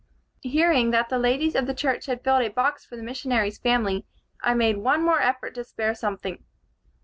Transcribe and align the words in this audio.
"Hearing 0.41 0.89
that 0.89 1.09
the 1.09 1.19
ladies 1.19 1.53
of 1.53 1.67
the 1.67 1.75
church 1.75 2.07
had 2.07 2.23
filled 2.23 2.41
a 2.41 2.49
box 2.49 2.83
for 2.83 2.95
the 2.95 3.03
missionary's 3.03 3.59
family, 3.59 4.07
I 4.43 4.55
made 4.55 4.77
one 4.77 5.03
more 5.05 5.21
effort 5.21 5.53
to 5.53 5.63
spare 5.63 5.93
something. 5.93 6.43